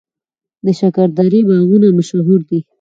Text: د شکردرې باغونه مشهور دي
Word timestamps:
د 0.65 0.67
شکردرې 0.79 1.41
باغونه 1.47 1.87
مشهور 1.99 2.39
دي 2.49 2.59